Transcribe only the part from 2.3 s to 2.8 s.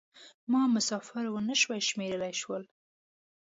شول.